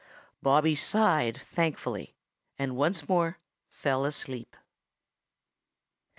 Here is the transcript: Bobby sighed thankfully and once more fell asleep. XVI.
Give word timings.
Bobby 0.41 0.73
sighed 0.73 1.39
thankfully 1.43 2.15
and 2.57 2.75
once 2.75 3.07
more 3.07 3.37
fell 3.67 4.03
asleep. 4.03 4.57
XVI. 4.59 4.63